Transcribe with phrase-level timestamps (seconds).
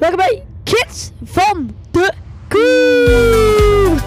[0.00, 2.12] Welkom bij Kids van de
[2.48, 4.00] Koer.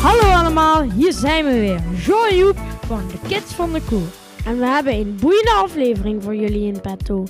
[0.00, 1.76] Hallo allemaal, hier zijn we weer.
[1.76, 2.56] En Joep
[2.86, 4.06] van de Kids van de Koer.
[4.44, 7.24] En we hebben een boeiende aflevering voor jullie in petto.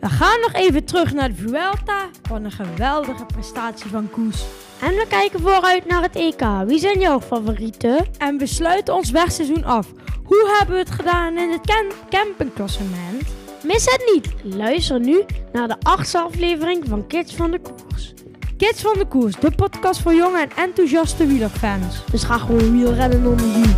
[0.00, 4.44] We gaan nog even terug naar de Vuelta van een geweldige prestatie van Koes.
[4.80, 6.42] En we kijken vooruit naar het EK.
[6.66, 8.06] Wie zijn jouw favorieten?
[8.18, 9.86] En we sluiten ons wegseizoen af.
[10.24, 13.37] Hoe hebben we het gedaan in het cam- campingklassement?
[13.68, 14.54] Mis het niet.
[14.56, 18.14] Luister nu naar de achtste aflevering van Kids van de Koers.
[18.56, 22.04] Kids van de Koers, de podcast voor jonge en enthousiaste wielerfans.
[22.10, 23.74] Dus ga gewoon wielrennen onder die.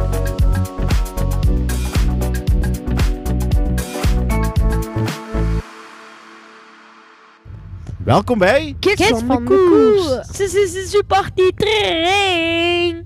[8.05, 10.37] Welkom bij Kids, Kids van de Koers.
[10.37, 13.05] Ze is een super training.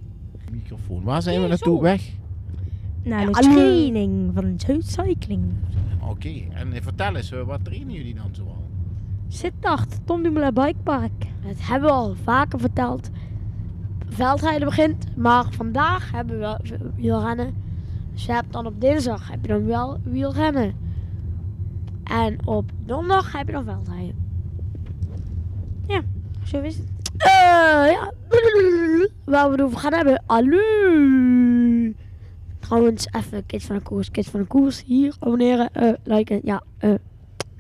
[0.53, 1.03] microfoon.
[1.03, 1.77] Waar zijn we naartoe?
[1.77, 1.83] zo.
[1.83, 2.03] Weg?
[3.03, 5.43] Naar de training van Zuidcycling.
[6.15, 8.63] Oké, en vertel eens, eh, wat trainen jullie dan zoal?
[9.29, 9.53] Zit
[10.05, 11.27] Tom Dumoulin Bikepark.
[11.41, 13.11] Het hebben we al vaker verteld.
[14.09, 17.55] Veldrijden begint, maar vandaag hebben we wielrennen.
[18.13, 20.75] Dus je hebt dan op dinsdag heb je dan wel wielrennen.
[22.05, 24.23] En op donderdag heb je dan veldrijden.
[26.45, 26.87] Zo is het.
[27.17, 28.13] Eh, ja.
[29.25, 30.23] Waar we het over gaan hebben.
[30.27, 31.54] Alu.
[32.65, 34.11] Trouwens, even Kids van de Koers.
[34.11, 34.85] Kids van de Koers.
[34.85, 35.73] Hier, abonneren.
[35.73, 36.41] eh liken.
[36.43, 36.91] Ja, eh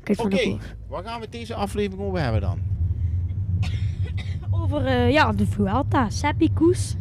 [0.02, 0.74] Kids van Oké, de Koers.
[0.88, 2.58] waar gaan we deze aflevering over hebben dan?
[4.50, 6.97] Over eh, ja, de Vuelta, Seppi Koes.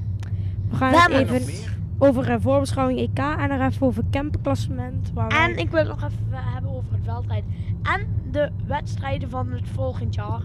[0.70, 1.78] We gaan het Nog even meer?
[1.98, 5.12] over uh, voorbeschouwing EK en er even over camperklassement.
[5.14, 7.50] Waar we- En ik wil het nog even hebben over het veldrijden.
[7.84, 10.42] En de wedstrijden van het volgend jaar.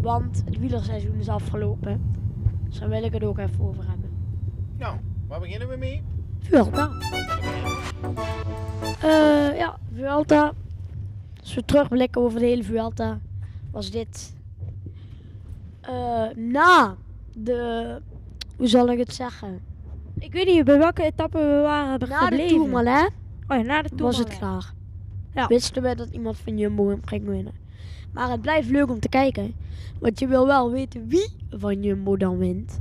[0.00, 2.00] Want het wielerseizoen is afgelopen.
[2.68, 4.10] Dus daar wil ik het ook even over hebben.
[4.78, 4.96] Nou,
[5.28, 6.02] waar beginnen we mee?
[6.48, 6.90] Vuelta.
[9.00, 10.52] Eh ja, Vuelta.
[11.40, 13.20] Als we terugblikken over de hele Vuelta,
[13.70, 14.34] was dit
[15.80, 16.96] eh, na
[17.32, 18.00] de,
[18.56, 19.60] hoe zal ik het zeggen?
[20.18, 22.56] Ik weet niet bij welke etappe we waren Na de gebleven.
[22.56, 23.10] Tourmalet
[23.48, 24.72] Oh ja, na de was het klaar.
[25.34, 25.46] Ja.
[25.46, 27.52] Wisten we dat iemand van Jumbo hem ging winnen.
[28.12, 29.54] Maar het blijft leuk om te kijken.
[30.00, 32.80] Want je wil wel weten wie van Jumbo dan wint.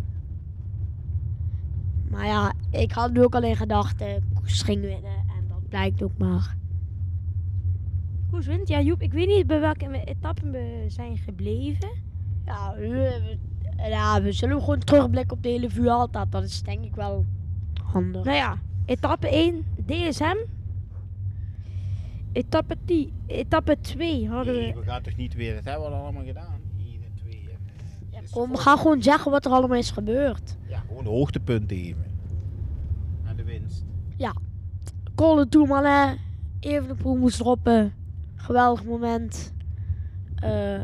[2.13, 5.15] Maar ja, ik had nu ook alleen gedacht, eh Koes ging winnen.
[5.15, 6.55] En dat blijkt ook maar.
[8.31, 8.67] Koes wint.
[8.67, 11.89] Ja, Joep, ik weet niet bij welke etappe we zijn gebleven.
[12.45, 13.37] Ja, we, we-
[13.89, 16.25] ja, we zullen gewoon terugblikken op de hele Vuelta.
[16.25, 17.25] Dat is denk ik wel
[17.83, 18.23] handig.
[18.23, 20.35] Nou ja, etappe 1, DSM.
[22.31, 24.79] Etappe 10, etappe 2 hadden Nee, we...
[24.79, 26.59] we gaan toch niet weer, dat hebben we al allemaal gedaan.
[26.79, 27.39] 1 en 2 en...
[27.49, 27.51] eh,
[27.99, 30.57] dit is Kom, gaan gewoon zeggen wat er allemaal is gebeurd.
[30.69, 32.05] Ja, gewoon de hoogtepunten even.
[33.25, 33.83] En de winst.
[35.15, 36.17] Col de Tourmalet.
[36.59, 37.93] Even de poel moest droppen.
[38.35, 39.53] Geweldig moment.
[40.35, 40.79] Eh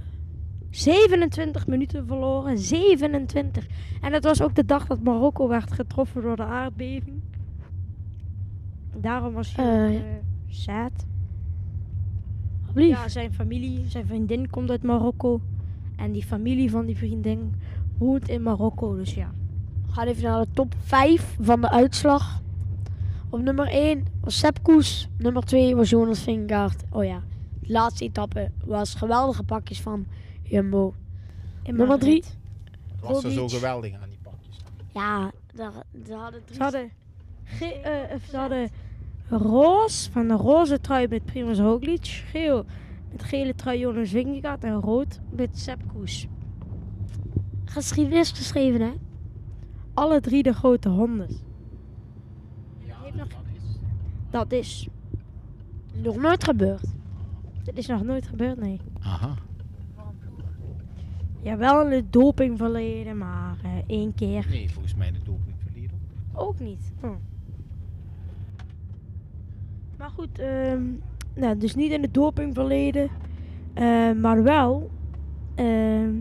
[0.69, 2.57] 27 minuten verloren.
[2.57, 3.67] 27.
[4.01, 7.21] En dat was ook de dag dat Marokko werd getroffen door de aardbeving.
[8.95, 9.99] Daarom was hij Eh, ja.
[9.99, 10.05] eh,
[10.47, 11.05] sad.
[12.73, 12.89] lief.
[12.89, 15.41] Ja, zijn familie, zijn vriendin komt uit Marokko.
[15.99, 17.53] En die familie van die vriendin
[17.97, 18.95] woont in Marokko.
[18.95, 19.31] Dus ja.
[19.87, 22.41] We gaan even naar de top 5 van de uitslag.
[23.29, 25.09] Op nummer 1 was Sepp Koes.
[25.17, 26.83] Nummer 2 was Jonas Vingegaard.
[26.89, 27.21] Oh ja,
[27.61, 30.05] de laatste etappe was geweldige pakjes van
[30.43, 30.93] Jumbo.
[31.63, 32.21] In Nummer Madrid.
[32.21, 32.33] drie.
[32.95, 34.57] Het was er zo geweldig aan die pakjes.
[34.93, 36.55] Ja, daar, daar hadden drie...
[36.57, 36.89] Ze hadden,
[37.43, 38.69] ge- eh, ze hadden
[39.29, 42.05] roze van de roze trui met Primoz Roglic.
[42.31, 42.65] Geel
[43.11, 44.63] met gele trui Jonas Vingegaard.
[44.63, 46.27] En rood met Sepp Koes.
[47.65, 48.91] geschiedenis geschreven, hè?
[49.93, 51.27] Alle drie de grote honden.
[52.85, 53.77] Ja, nog- dat is...
[54.29, 54.87] Dat is.
[56.03, 56.83] Nog nooit gebeurd.
[57.63, 58.79] Dit is nog nooit gebeurd, nee.
[59.01, 59.33] Aha.
[61.41, 65.99] Ja, wel in het dopingverleden, maar eh, één keer Nee, volgens mij de doping verleden.
[66.33, 66.91] ook niet.
[67.01, 67.07] Hm.
[69.97, 70.83] Maar goed, ehm,
[71.39, 73.09] nou, dus niet in het dopingverleden,
[73.73, 74.89] eh, maar wel.
[75.55, 76.11] ehm,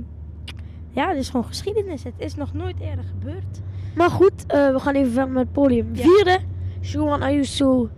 [0.88, 2.02] ja, het is gewoon geschiedenis.
[2.02, 3.60] Het is nog nooit eerder gebeurd.
[3.96, 5.88] Maar goed, eh, we gaan even verder met het podium.
[5.92, 6.02] Ja.
[6.02, 6.38] Vierde,
[6.80, 7.88] Johan Ayuso.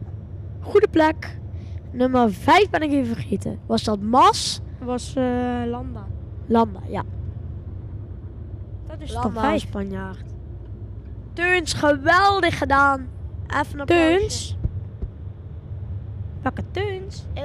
[0.61, 1.39] Goede plek.
[1.91, 3.59] Nummer 5 ben ik even vergeten.
[3.67, 4.61] Was dat Mas?
[4.83, 5.25] Was eh,
[5.67, 6.07] Landa.
[6.47, 7.03] Landa, ja.
[8.87, 9.61] Dat is Landa, 5.
[9.61, 10.25] Spanjaard.
[11.33, 13.09] Teuns, geweldig gedaan.
[13.61, 13.87] Even een.
[13.87, 14.57] Teuns.
[16.43, 17.27] Welke Teuns?
[17.33, 17.43] Eh,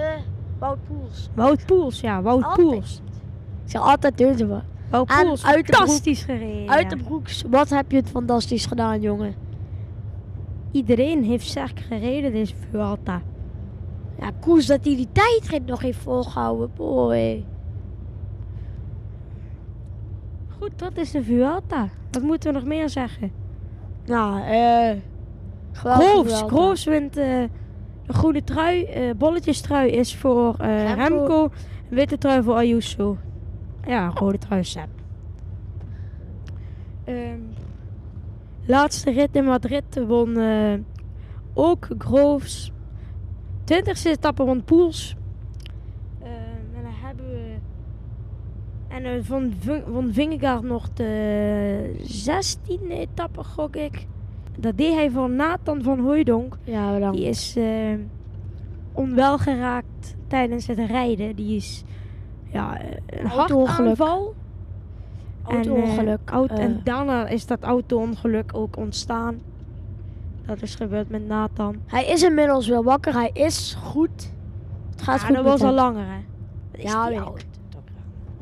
[0.60, 1.30] Wout Poels.
[1.34, 2.68] Wout Poels, ja, Wout Altijd.
[2.68, 3.02] Poels.
[3.66, 4.44] Ik zeg altijd Teuns.
[4.46, 6.70] maar Wout Poels, uit de broek- fantastisch gereden.
[6.70, 9.36] Uit de broeks, wat heb je het fantastisch gedaan, jongen.
[10.72, 13.22] Iedereen heeft sterk gereden deze Vuelta.
[14.20, 16.72] Ja, Koes dat hij die tijdrit nog heeft volgehouden.
[16.76, 17.46] Boy.
[20.60, 21.88] Goed, dat is de Vuelta.
[22.12, 23.32] Wat moeten we nog meer zeggen?
[24.06, 24.96] Nou, eh...
[25.72, 26.42] Groves.
[26.42, 27.44] Groves wint uh,
[28.06, 28.88] de groene trui.
[28.96, 31.04] Uh, bolletjestrui is voor uh, Remco.
[31.04, 31.52] Remco.
[31.90, 33.18] Witte trui voor Ayuso.
[33.88, 34.90] Ja, rode trui Sepp.
[37.08, 37.54] Um,
[38.66, 40.38] laatste rit in Madrid won
[41.54, 42.72] ook Groves.
[43.66, 45.16] 20e etappe won Poels.
[46.22, 46.28] Um,
[46.76, 47.56] en dan hebben we...
[48.88, 49.54] En uh, van,
[49.92, 54.08] van Vingegaard nog de 16e etappe, gok ik.
[54.58, 56.58] Dat deed hij van Nathan van Hooydonk.
[56.64, 57.18] Ja, bedankt.
[57.18, 57.94] Die is uh,
[58.92, 61.36] onwel geraakt tijdens het rijden.
[61.36, 61.84] Die is
[62.52, 64.34] ja, een hartaanval.
[65.44, 66.20] Auto-ongeluk.
[66.32, 69.40] En, uh, en daarna is dat auto-ongeluk ook ontstaan.
[70.46, 71.76] Dat is gebeurd met Nathan.
[71.86, 73.14] Hij is inmiddels wel wakker.
[73.14, 74.32] Hij is goed.
[74.92, 75.36] Het gaat ja, goed.
[75.36, 76.20] dat was al langer, hè?
[76.82, 77.46] ja, weet ik.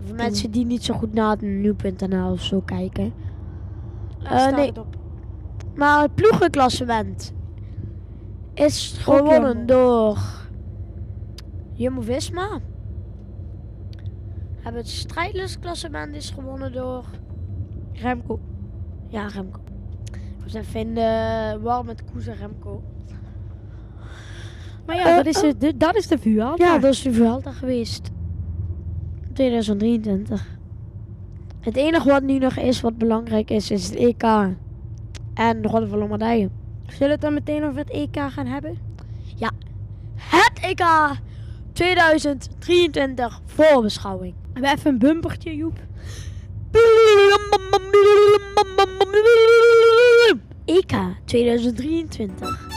[0.05, 3.13] Voor mensen die niet zo goed naar nu.nl of zo kijken.
[4.23, 4.71] Uh, nee.
[5.75, 7.33] Maar het ploegenklassement
[8.53, 10.17] is gewonnen door
[11.73, 12.59] Jumbo-Visma.
[14.59, 17.05] Het strijdlersklassement is gewonnen door
[17.91, 18.39] Remco.
[19.07, 19.59] Ja, Remco.
[20.51, 22.83] We vinden warm met Koes en Remco.
[24.85, 26.65] Maar ja, uh, dat, is de, dat is de Vuelta.
[26.65, 28.11] Ja, dat is de Vuelta geweest.
[29.33, 30.57] 2023.
[31.59, 34.23] Het enige wat nu nog is, wat belangrijk is, is het EK.
[35.33, 36.49] En de Ronde van Lombardije.
[36.87, 38.77] Zullen we het dan meteen over het EK gaan hebben?
[39.35, 39.51] Ja.
[40.15, 40.85] Het EK
[41.73, 44.33] 2023 voorbeschouwing.
[44.33, 45.79] We hebben even een bumpertje, Joep.
[50.65, 50.93] EK
[51.25, 52.71] 2023.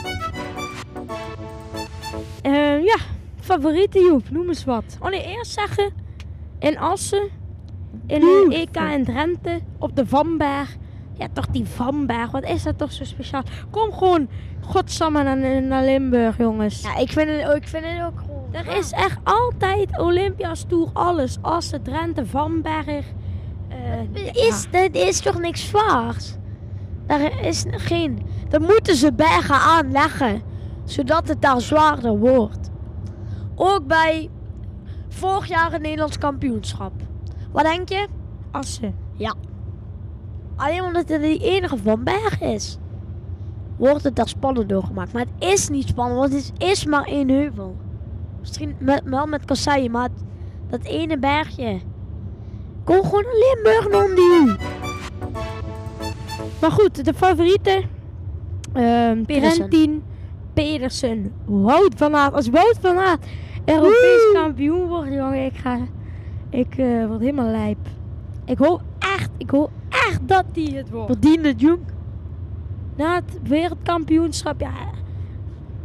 [2.43, 2.97] Uh, ja,
[3.41, 4.97] favoriete Joep, noem eens wat.
[5.01, 5.93] Oh nee, eerst zeggen,
[6.59, 7.29] in Assen,
[8.07, 10.77] in de EK in Drenthe, op de Vanberg.
[11.19, 13.43] Ja, toch die Vanberg, wat is dat toch zo speciaal?
[13.71, 14.29] Kom gewoon,
[14.61, 16.83] godsamme, naar, naar Limburg, jongens.
[16.83, 18.45] Ja, ik vind het, ik vind het ook gewoon...
[18.51, 21.39] Er is echt altijd Olympia's Tour, alles.
[21.41, 22.87] Assen, Drenthe, Vanberg.
[22.87, 24.83] Uh, is, ja.
[24.83, 26.35] Dat is toch niks zwaars?
[27.07, 28.23] Daar is geen...
[28.49, 30.43] Dan moeten ze bergen aanleggen.
[30.85, 32.71] Zodat het daar zwaarder wordt.
[33.55, 34.31] Ook bij
[35.09, 36.93] vorig jaar het Nederlands kampioenschap.
[37.53, 38.09] Wat denk je?
[38.51, 38.95] Assen.
[39.15, 39.35] Ja.
[40.57, 42.79] Alleen omdat het die enige van berg is.
[43.77, 45.13] Wordt het daar spannend doorgemaakt.
[45.13, 47.77] Maar het is niet spannend, want het is maar één heuvel.
[48.41, 50.09] Misschien met, wel met kasseien, maar
[50.69, 51.81] dat ene bergje.
[52.85, 54.57] Kom gewoon naar Limburg, Nondi.
[56.61, 57.85] Maar goed, de favorieten.
[58.75, 60.03] Um, Pedersen.
[60.53, 62.35] Pedersen, Wout van Aert.
[62.35, 63.27] Als Wout van Aert
[63.65, 65.79] Europees kampioen wordt, jongen, ik ga...
[66.51, 67.79] Ik uh, word helemaal lijp.
[68.45, 71.13] Ik hoop echt, ik hoop echt dat hij het wordt.
[71.13, 71.81] Verdiende het, jong.
[72.97, 74.95] Na het wereldkampioenschap, ja...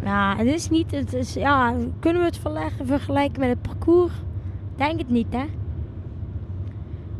[0.03, 4.13] Ja, het is niet, het is, ja, kunnen we het verleggen, vergelijken met het parcours?
[4.75, 5.45] Denk het niet, hè?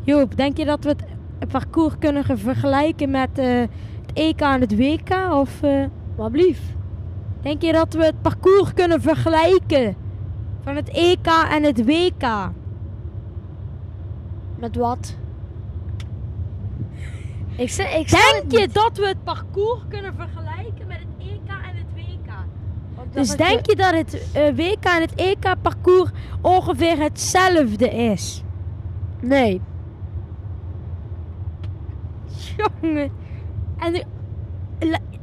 [0.00, 0.88] Joop, denk je dat we
[1.38, 3.60] het parcours kunnen vergelijken met uh,
[4.00, 5.32] het EK en het WK?
[5.32, 5.84] Of, uh,
[6.16, 6.60] wat blief?
[7.40, 9.96] Denk je dat we het parcours kunnen vergelijken
[10.62, 12.50] van het EK en het WK?
[14.58, 15.16] Met wat?
[17.56, 21.76] Ik zeg, ik Denk je dat we het parcours kunnen vergelijken met het EK en
[21.76, 22.32] het WK?
[23.10, 28.42] Dus denk je dat het uh, WK en het EK parcours ongeveer hetzelfde is?
[29.20, 29.60] Nee.
[32.56, 33.10] Jongen.
[33.78, 34.06] En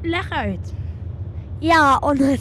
[0.02, 0.74] leg uit.
[1.60, 2.40] Ja, omdat...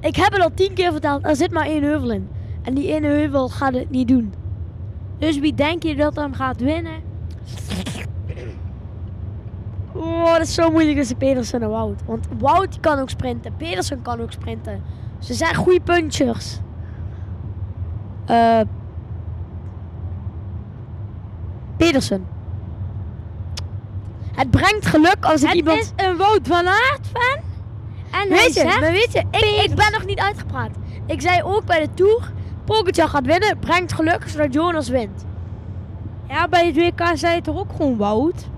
[0.00, 1.24] Ik heb het al tien keer verteld.
[1.24, 2.28] Er zit maar één heuvel in.
[2.62, 4.34] En die ene heuvel gaat het niet doen.
[5.18, 7.02] Dus wie denk je dat hem gaat winnen?
[9.98, 12.02] Oh, dat is zo moeilijk tussen Pedersen en Wout.
[12.06, 13.56] Want Wout kan ook sprinten.
[13.56, 14.82] Pedersen kan ook sprinten.
[15.18, 16.58] Ze zijn goede punchers.
[18.30, 18.60] Uh,
[21.76, 22.26] Pedersen.
[24.34, 25.78] Het brengt geluk als ik het iemand...
[25.78, 27.42] Het is een Wout van Aert fan.
[28.10, 30.70] En weet je, maar weet je, ik, ik, ben nog niet uitgepraat.
[31.06, 32.32] Ik zei ook bij de Tour,
[32.64, 35.24] Pogacar gaat winnen, brengt geluk zodat Jonas wint.
[36.28, 38.48] Ja, bij het WK zei je toch ook gewoon Wout?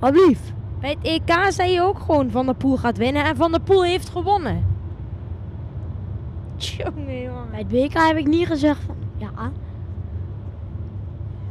[0.00, 0.53] Wat lief.
[0.84, 3.60] Bij het EK zei je ook gewoon Van der Poel gaat winnen en Van der
[3.60, 4.64] Poel heeft gewonnen.
[6.56, 7.50] Tjonge jongen.
[7.50, 9.30] Bij het WK heb ik niet gezegd van, ja.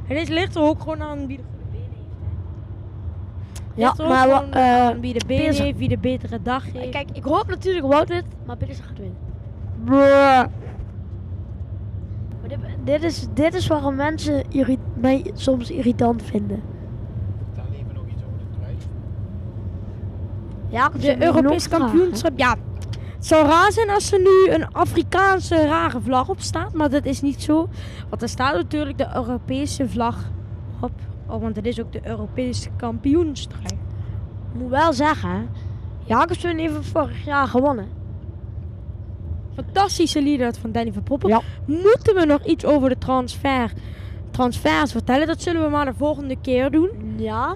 [0.07, 1.89] En dit ligt er ook gewoon aan wie de goede benen
[3.73, 3.97] heeft.
[3.97, 4.27] Ja, maar
[4.93, 6.89] uh, wie de benen heeft, wie de betere dag heeft.
[6.89, 9.17] Kijk, ik hoop natuurlijk Wout maar Pedersen gaat winnen.
[9.83, 10.43] Bruh.
[12.47, 14.43] Dit, dit, is, dit is waarom mensen
[14.93, 16.61] mij soms irritant vinden.
[17.55, 18.75] Daar even nog iets over de trui.
[20.62, 20.62] Ja,
[20.99, 22.31] de Europese kampioenschap.
[22.35, 22.55] Ja,
[23.15, 27.05] het zou raar zijn als er nu een Afrikaanse rare vlag op staat, maar dat
[27.05, 27.69] is niet zo.
[28.09, 30.31] Want er staat natuurlijk de Europese vlag
[30.81, 30.91] op.
[31.27, 33.71] Oh, want het is ook de Europese kampioenstrijd.
[34.53, 35.49] Ik moet wel zeggen,
[36.05, 37.87] Jacobsen heeft vorig jaar gewonnen.
[39.55, 41.29] Fantastische lieder van Danny van Poppen.
[41.29, 41.41] Ja.
[41.65, 43.73] Moeten we nog iets over de transfer,
[44.31, 45.27] transfers vertellen?
[45.27, 46.89] Dat zullen we maar de volgende keer doen.
[47.17, 47.55] Ja.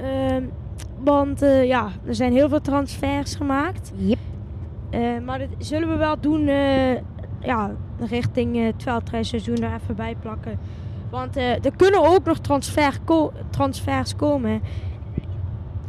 [0.00, 0.36] Uh,
[1.04, 3.92] want uh, ja, er zijn heel veel transfers gemaakt.
[3.96, 4.18] Yep.
[4.90, 6.94] Uh, maar dat zullen we wel doen uh,
[7.40, 10.58] ja, richting het veldrijseizoen er even bij plakken.
[11.10, 14.62] Want er kunnen ook nog transfer ko transfers komen.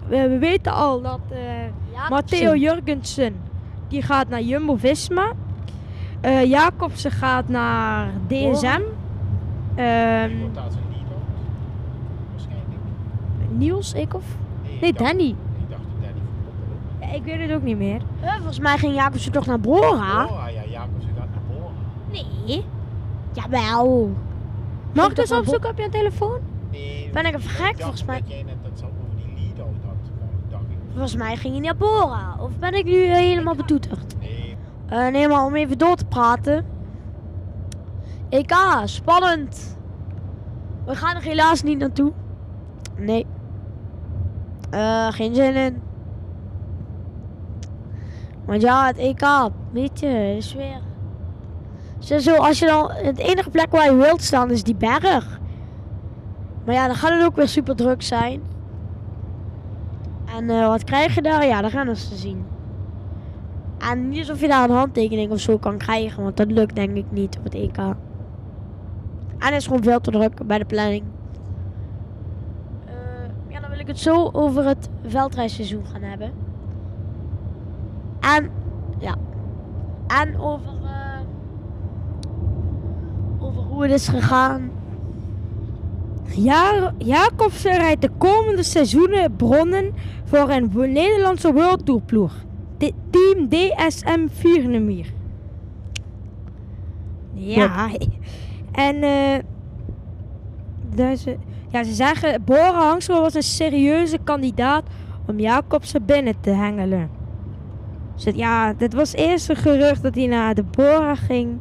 [0.07, 1.19] We, we, weten al dat
[1.93, 3.35] ja, Matteo Jurgensen
[3.87, 5.31] die gaat naar Jumbo-Visma.
[6.45, 8.81] Jacobsen gaat naar DSM.
[9.77, 9.83] Oh.
[9.83, 10.51] Um,
[13.57, 13.93] Niels,
[14.81, 15.15] ik of?
[15.15, 15.33] Nee,
[15.81, 15.93] nee
[16.99, 17.15] Danny.
[17.15, 18.01] Ik weet het ook niet meer.
[18.23, 20.27] Uh, volgens mij ging Jacobsen toch naar Bora?
[20.27, 21.71] Bora, ja, Jacobsen gaat naar Bora.
[22.11, 22.65] Nee.
[23.33, 24.11] Jawel.
[24.93, 26.39] Mag ik dus opzoeken op je telefoon?
[26.71, 27.09] Nee.
[27.13, 28.19] Ben ik even gek volgens mij?
[28.19, 29.95] Dat jij net dat over die lead had,
[30.49, 30.77] dacht ik.
[30.91, 32.35] Volgens mij ging je naar Bora.
[32.39, 34.19] Of ben ik nu helemaal betoeterd?
[34.19, 34.55] Nee.
[34.91, 36.65] Uh, nee, maar om even door te praten.
[38.29, 38.53] EK,
[38.85, 39.77] spannend.
[40.85, 42.11] We gaan er helaas niet naartoe.
[42.97, 43.25] Nee.
[44.73, 45.81] Uh, geen zin in.
[48.45, 50.81] Want ja, het EK, weet je, is weer...
[52.19, 52.91] Zo, als je dan...
[52.91, 55.39] Het enige plek waar je wilt staan is die berg.
[56.65, 58.41] Maar ja, dan gaat het ook weer super druk zijn.
[60.35, 61.45] En uh, wat krijg je daar?
[61.45, 62.45] Ja, dan gaan te zien.
[63.77, 66.95] En niet alsof je daar een handtekening of zo kan krijgen, want dat lukt denk
[66.95, 67.77] ik niet op het EK.
[67.77, 67.93] En
[69.37, 71.03] het is gewoon veel te druk bij de planning.
[72.85, 72.93] Uh,
[73.47, 76.31] ja, dan wil ik het zo over het veldrijseizoen gaan hebben.
[78.19, 78.49] En
[78.99, 79.15] ja.
[80.07, 81.19] En over, uh,
[83.39, 84.71] over hoe het is gegaan.
[86.23, 92.33] Ja, Jacobsen rijdt de komende seizoenen bronnen voor een Nederlandse World Tour ploeg.
[92.77, 95.13] De team DSM 4 nummer.
[97.33, 97.89] Ja.
[98.71, 99.37] En uh,
[100.95, 101.25] dus,
[101.77, 104.83] ja, ze zeggen Bora Hangsel was een serieuze kandidaat
[105.27, 107.09] om Jacobsen binnen te hengelen.
[108.15, 111.57] Dus ja, dit was eerst een gerucht dat hij naar de Bora ging.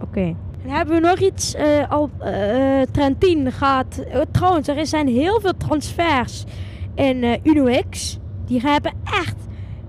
[0.00, 0.34] Oké.
[0.62, 1.54] Dan hebben we nog iets.
[1.54, 4.04] Uh, al, uh, Trentin gaat.
[4.14, 6.44] Uh, trouwens, er zijn heel veel transfers
[6.94, 8.18] in UnoX.
[8.46, 9.36] Die hebben echt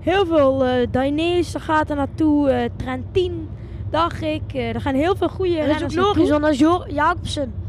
[0.00, 0.66] heel veel.
[0.66, 2.70] Uh, Dainese gaat er naartoe.
[2.76, 3.48] Trentin,
[3.90, 4.42] dacht ik.
[4.54, 6.58] er gaan heel veel goede renners Dat is ook logisch, want
[6.88, 7.65] Jacobsen.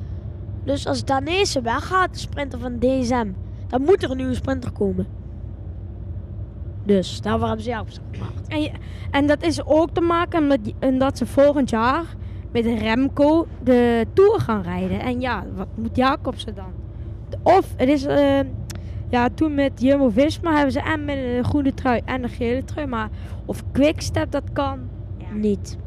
[0.67, 3.27] Dus als Dainese weggaat, de sprinter van DSM.
[3.67, 5.07] Dan moet er een nieuwe sprinter komen.
[6.83, 8.47] Dus daarvoor hebben ze Jacobsen gemaakt.
[8.47, 8.71] En,
[9.12, 12.05] en dat is ook te maken met dat ze volgend jaar
[12.51, 15.00] met Remco de Tour gaan rijden.
[15.00, 16.71] En ja, wat moet Jacobsen dan?
[17.43, 18.05] Of het is...
[18.05, 18.39] Uh,
[19.09, 22.88] ja, toen met Jumbo-Visma hebben ze en met een groene trui en een gele trui.
[22.88, 23.09] Maar
[23.45, 24.79] of Quickstep dat kan,
[25.17, 25.33] ja.
[25.33, 25.77] niet.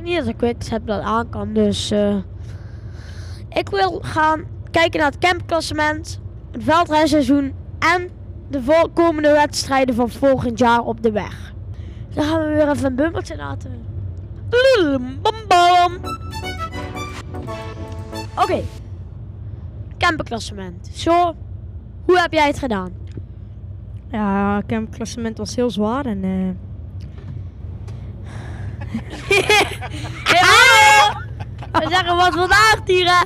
[0.00, 1.52] Ik niet dat de Quickstep dat aan kan.
[1.52, 2.16] Dus uh,
[3.48, 8.10] ik wil gaan kijken naar het campklassement, het veldrijseizoen en
[8.48, 11.52] de komende wedstrijden van volgend jaar op de weg.
[12.14, 13.84] Dan gaan we weer even een bumpertje laten.
[18.34, 18.42] Oké.
[18.42, 18.64] Okay.
[20.92, 21.34] Zo,
[22.04, 22.92] hoe heb jij het gedaan?
[24.10, 26.24] Ja, camperklassement was heel zwaar en...
[26.24, 26.69] Uh...
[31.72, 33.24] We zeggen wat vandaag, Tira.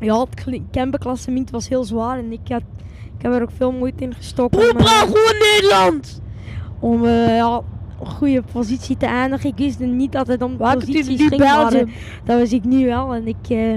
[0.00, 2.62] Ja, het camperklassement was heel zwaar en ik, had,
[3.16, 4.60] ik heb er ook veel moeite in gestoken.
[4.60, 6.20] Hoe uh, gewoon Nederland!
[6.80, 7.60] Om uh, ja,
[8.00, 9.50] een goede positie te eindigen.
[9.50, 11.70] Ik wist niet dat het om posities ging, uh,
[12.24, 13.14] dat was ik nu wel.
[13.14, 13.76] En ik, uh,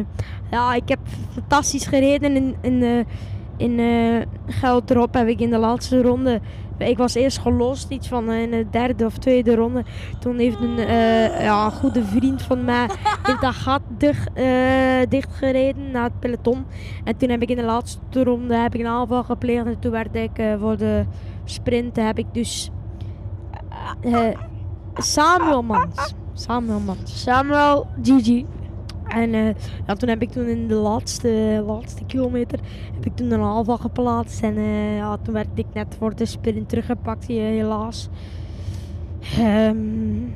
[0.52, 1.00] ja, ik heb
[1.34, 3.06] fantastisch gereden in, in,
[3.58, 3.80] in
[4.48, 6.42] Geld erop heb ik in de laatste ronde
[6.82, 9.84] ik was eerst gelost, iets van in de derde of tweede ronde.
[10.20, 12.90] Toen heeft een uh, ja, goede vriend van mij
[13.24, 16.66] heeft dat gat dicht, uh, dichtgereden naar het peloton.
[17.04, 19.66] En toen heb ik in de laatste ronde heb ik een aanval gepleegd.
[19.66, 21.06] En toen werd ik uh, voor de
[21.44, 22.72] sprint heb ik dus
[24.94, 26.14] Samuel Mans.
[26.34, 27.22] Samuel Mans.
[27.24, 28.46] Samuel Gigi.
[29.12, 29.56] En eh,
[29.88, 32.60] ja, toen heb ik toen in de laatste, laatste kilometer
[32.94, 34.44] heb ik toen een halve geplaatst.
[34.44, 38.10] En eh, ja, toen werd ik net voor de sprint teruggepakt, eh, helaas.
[39.38, 39.78] Ehm,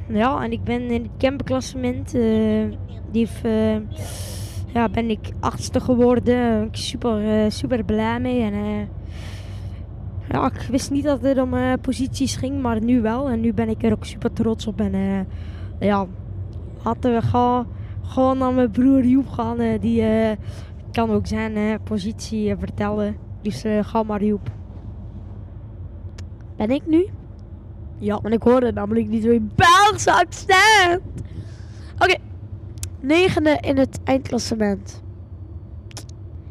[0.08, 2.14] ja, en ik ben in het camperklassement.
[2.14, 2.64] eh,
[3.12, 3.28] die
[4.74, 6.64] ja, ben ik achtste geworden.
[6.64, 8.42] Ik super, super blij mee.
[8.42, 8.54] En,
[10.32, 13.30] ja, ik wist niet dat het om posities ging, maar nu wel.
[13.30, 14.80] En nu ben ik er ook super trots op.
[14.80, 15.28] En
[15.80, 16.06] ja,
[16.84, 17.68] laten we gaan,
[18.08, 19.60] gewoon naar mijn broer Joep gaan.
[19.60, 20.38] eh, die eh,
[20.92, 23.16] kan ook zijn eh, positie vertellen.
[23.42, 24.50] Dus eh, ga maar Joep.
[26.58, 27.08] Ben ik nu?
[27.98, 28.20] Ja.
[28.22, 31.02] Want ik hoorde namelijk niet zo'n Belgische accent.
[32.00, 32.16] Oké.
[33.00, 35.04] Negende in het eindklassement.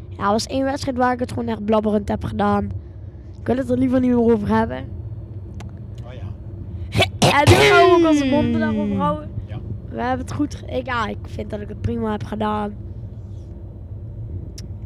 [0.08, 2.64] Ja, dat was één wedstrijd waar ik het gewoon echt blabberend heb gedaan.
[3.40, 4.84] Ik wil het er liever niet meer over hebben.
[6.06, 6.20] Oh ja.
[7.18, 9.30] En ik ga ook als monden daarover houden.
[9.94, 10.62] We hebben het goed...
[10.66, 12.74] Ik, ja, ik vind dat ik het prima heb gedaan.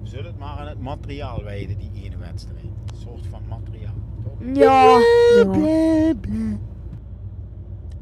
[0.03, 2.63] We zullen het maar aan het materiaal wijden, die ene wedstrijd.
[2.65, 4.33] Een soort van materiaal, toch?
[4.55, 4.99] Ja.
[5.37, 5.45] ja.
[5.45, 6.57] Bla, bla.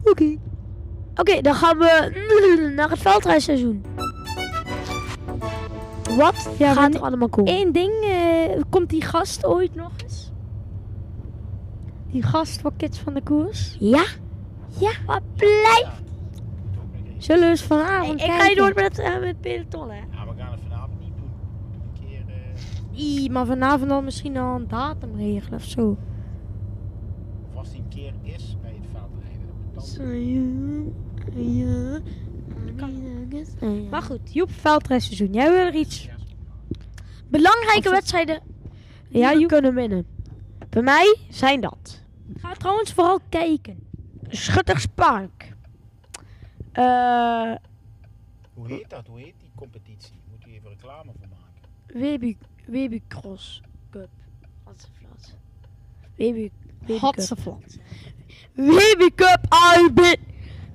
[0.05, 0.37] Oké.
[1.15, 3.85] Oké, dan gaan we naar het veldrijseizoen.
[6.17, 7.53] Wat Ja, gaat er allemaal komen?
[7.53, 10.33] Eén ding, eh, komt die gast ooit nog eens?
[12.11, 13.77] Die gast voor Kids van de Koers?
[13.81, 14.05] Ja?
[14.79, 15.81] Ja, wat blijft?
[15.81, 15.93] Ja.
[16.65, 17.06] Moet ook nog eens.
[17.19, 19.97] Zullen we eens vanavond ik ga je door met, eh, met peloton, hè?
[19.97, 21.31] Ja, we gaan het vanavond niet doen.
[21.73, 22.25] Een keer...
[22.95, 25.97] eh, Ii, maar vanavond dan misschien al een datum regelen of zo.
[27.51, 29.49] of als die een keer is bij het veldrijden.
[29.75, 29.83] Dan
[33.91, 35.33] Maar goed, Joep, veldrijseizoen.
[35.33, 36.09] Jij wil er iets?
[37.29, 38.41] Belangrijke wedstrijden
[39.09, 39.49] Ja, Joep.
[39.49, 40.07] kunnen winnen.
[40.71, 42.03] Bij mij zijn dat
[42.37, 43.79] Ga trouwens vooral kijken.
[44.29, 45.55] Schutterspark.
[46.77, 47.55] Eh,
[48.55, 49.07] Hoe heet dat?
[49.07, 50.21] Hoe heet die competitie?
[50.31, 52.01] Moet je even reclame voor maken.
[52.01, 54.09] Webi, Webi Cross Cup.
[54.65, 55.37] Hatseflat.
[56.17, 56.99] Webi, Webi.
[56.99, 57.77] Hatseflat.
[58.53, 60.17] Webi Cup, AUB.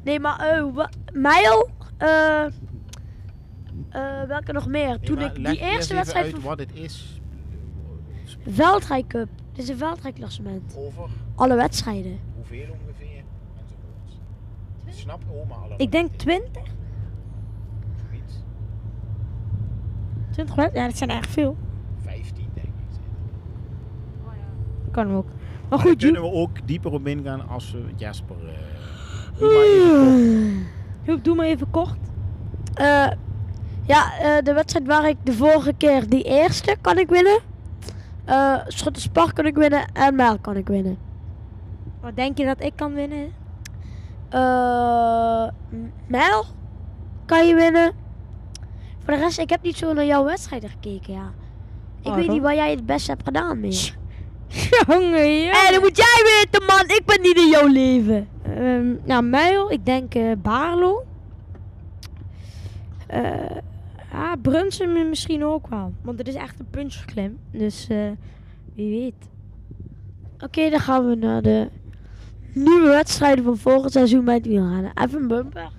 [0.03, 1.69] Nee, maar eh, wa- mijl.
[1.97, 2.45] eh
[3.89, 4.99] eh, welke nog meer?
[4.99, 7.21] Toen ik die eerst eerste wedstrijd uit wat het is.
[8.47, 9.29] Veldrij Cup.
[9.53, 10.75] Dit is een veldrijklassement.
[10.77, 12.19] Over Alle wedstrijden.
[12.35, 13.20] hoeveel ongeveer
[14.93, 15.55] Snapt oma?
[15.77, 16.19] Ik denk niet?
[16.19, 16.61] 20.
[18.09, 18.33] Zoiets.
[20.31, 20.69] 20 wel?
[20.73, 21.57] Ja, dat zijn echt veel.
[22.03, 22.71] 15 denk ik.
[24.91, 25.25] Kan ook.
[25.69, 28.35] Maar goed, daar kunnen we ook dieper op ingaan als we Jasper...
[28.47, 28.71] eh
[29.39, 30.65] doe maar even
[31.05, 31.23] kort.
[31.23, 31.97] Doe maar even kort.
[32.73, 33.11] Eh,
[33.85, 37.39] ja, eh, de wedstrijd waar ik de vorige keer die eerste kan ik winnen.
[38.25, 40.97] Eh Schutterspark kan ik winnen en Mijl kan ik winnen.
[42.01, 43.31] Wat denk je dat ik kan winnen?
[44.31, 45.47] Eh
[46.07, 46.45] Mijl
[47.25, 47.91] kan je winnen.
[49.03, 51.31] Voor de rest, ik heb niet zo naar jouw wedstrijden gekeken, ja.
[52.01, 53.91] Ik Oh, weet niet waar jij het beste hebt gedaan mee.
[54.87, 55.67] Jongen, ja.
[55.67, 56.83] En dat moet jij weten, man.
[56.97, 58.27] Ik ben niet in jouw leven.
[58.43, 61.03] Ehm, nou, Muil, ik denk eh Baarlo.
[63.07, 63.57] Eh
[64.11, 65.93] ja, Brunsum misschien ook wel.
[66.01, 67.37] Want het is echt een punchklim.
[67.51, 67.97] Dus eh,
[68.75, 69.29] wie weet.
[70.39, 71.69] Oké, dan gaan we naar de
[72.53, 74.91] nieuwe wedstrijden van volgend seizoen bij het wielrennen.
[74.95, 75.69] Even een bumper.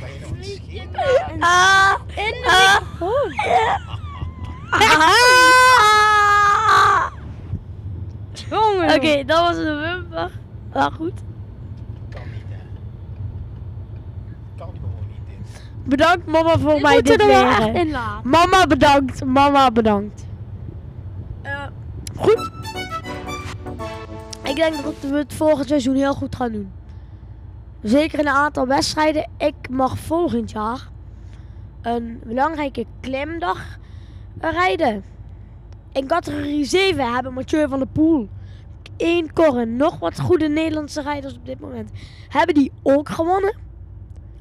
[0.00, 0.08] Ben
[0.68, 0.82] je?
[1.40, 1.94] Ah,
[2.46, 3.32] ah, oh.
[4.70, 5.10] ah.
[8.50, 8.94] Jongen.
[8.94, 9.62] Oké, dat was de
[9.96, 10.30] bumper.
[10.72, 11.12] Wel goed.
[12.10, 12.56] Kan niet, hè.
[14.56, 15.42] Kan gewoon niet in.
[15.84, 17.74] Bedankt mama voor Dit mij dit er leren.
[17.74, 17.90] in.
[18.22, 20.26] Mama bedankt, mama bedankt.
[24.58, 26.72] Denk dat we het volgend seizoen heel goed gaan doen.
[27.82, 29.30] Zeker in een aantal wedstrijden.
[29.36, 30.88] Ik mag volgend jaar
[31.82, 33.78] een belangrijke klimdag
[34.40, 35.04] rijden.
[35.92, 38.28] In categorie 7 hebben Mathieu van der Poel,
[38.96, 41.90] één Corren, nog wat goede Nederlandse rijders op dit moment,
[42.28, 43.56] hebben die ook gewonnen.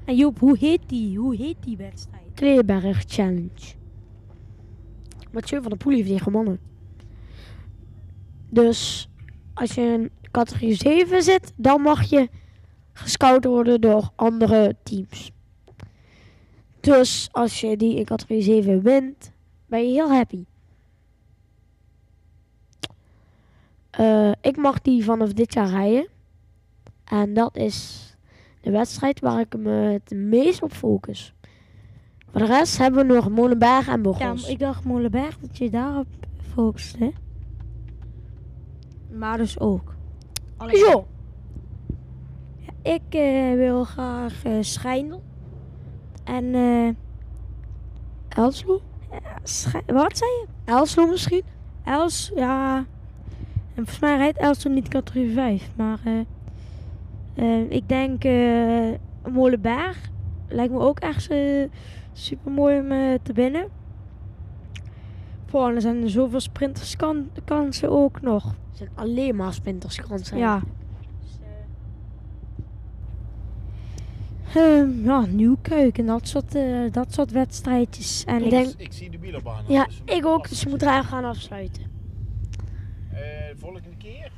[0.05, 1.17] En Joep, hoe heet die?
[1.17, 2.23] Hoe heet die wedstrijd?
[2.33, 3.75] Kleeberg Challenge.
[5.31, 6.59] Mathieu van der Poel heeft die gewonnen.
[8.49, 9.09] Dus
[9.57, 12.29] als je in categorie 7 zit, dan mag je
[12.93, 15.31] gescout worden door andere teams.
[16.79, 19.31] Dus als je die in categorie 7 wint,
[19.65, 20.45] ben je heel happy.
[23.89, 26.07] Eh, ik mag die vanaf dit jaar rijden.
[27.03, 28.05] En dat is
[28.61, 31.33] de wedstrijd waar ik me het meest op focus.
[32.31, 34.47] Voor de rest hebben we nog Molenberg en Ja, Bochels.
[34.47, 36.07] ik dacht Molenberg dat je daarop
[36.97, 37.11] hè?
[39.17, 39.95] Maar dus ook.
[40.67, 41.07] Jo,
[42.87, 45.23] ik uh, wil graag uh, Schijndel.
[46.23, 46.89] En eh.
[48.29, 48.81] Elslo?
[49.85, 50.45] wat zei je?
[50.65, 51.43] Elslo misschien?
[51.83, 52.77] Els, ja.
[52.77, 52.85] En
[53.75, 55.69] volgens mij rijdt Elslo niet categorie 5.
[55.75, 55.99] Maar
[57.35, 58.93] uh, ik denk uh,
[59.29, 60.09] Molenberg.
[60.47, 61.29] Lijkt me ook echt
[62.13, 63.67] super mooi om te winnen.
[65.47, 68.45] Voor er zijn er zoveel sprinterskansen ook nog.
[68.45, 70.37] Er zijn alleen maar sprinterskansen.
[70.37, 70.61] Ja.
[74.57, 78.23] Uh, ja, Nieuwkuik en dat soort, uh, dat soort wedstrijdjes.
[78.25, 79.63] En ik, denk, ik zie de wielerbaan.
[79.67, 80.49] Ja, dus ik ook.
[80.49, 81.83] Dus we moeten eigenlijk gaan afsluiten.
[83.13, 83.19] Uh,
[83.55, 84.31] volgende keer?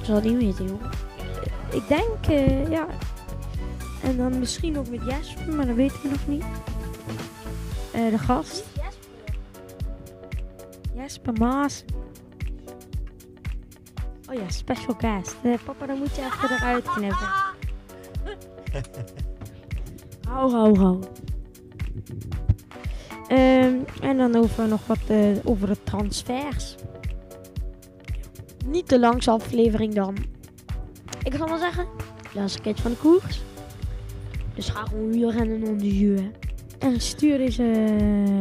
[0.00, 0.82] Ik zal het niet weten, joh.
[1.72, 2.86] Ik denk, ja.
[4.02, 6.44] En dan misschien ook met Jesper, maar dat weten we nog niet.
[7.92, 8.69] de gast.
[11.00, 11.84] Jesper Maas.
[14.28, 15.36] Oh ja, special guest.
[15.64, 17.28] papa, dan moet je even eruit knippen.
[20.28, 21.02] hou, hou, hou.
[23.30, 26.74] Um, en dan over nog wat uh, over de transfers.
[28.66, 30.16] Niet de langste aflevering dan.
[31.22, 31.86] Ik zal maar zeggen,
[32.34, 33.42] laatste keer van de koers.
[34.54, 36.30] Dus ga gewoon wielrennen onder de
[36.78, 37.94] En stuur deze,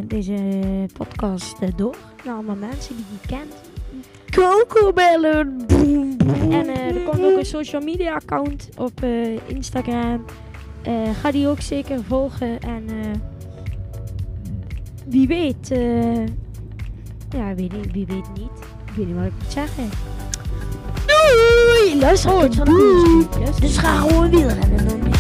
[0.08, 3.56] deze podcast uh, door naar allemaal mensen die je kent.
[4.32, 5.66] Coco Bellen.
[6.50, 10.26] En uh, er komt ook een social media account op uh, Instagram.
[10.88, 12.60] Uh, ga die ook zeker volgen.
[12.60, 12.86] En
[15.06, 15.68] wie weet.
[17.30, 18.60] ja, wie, wie weet niet.
[18.86, 19.90] Ik weet niet wat ik moet zeggen.
[21.06, 22.00] Doei!
[22.00, 23.26] Luister, oh, van de
[23.60, 25.19] Dus ga gewoon wielrennen.